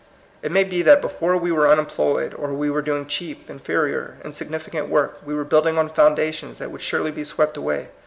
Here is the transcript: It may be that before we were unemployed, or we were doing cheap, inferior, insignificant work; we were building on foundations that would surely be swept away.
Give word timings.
It 0.41 0.51
may 0.51 0.63
be 0.63 0.81
that 0.81 0.99
before 0.99 1.37
we 1.37 1.51
were 1.51 1.69
unemployed, 1.69 2.33
or 2.33 2.53
we 2.55 2.71
were 2.71 2.81
doing 2.81 3.05
cheap, 3.05 3.47
inferior, 3.51 4.17
insignificant 4.25 4.89
work; 4.89 5.19
we 5.23 5.35
were 5.35 5.43
building 5.45 5.77
on 5.77 5.89
foundations 5.89 6.57
that 6.57 6.71
would 6.71 6.81
surely 6.81 7.11
be 7.11 7.23
swept 7.23 7.55
away. 7.55 7.89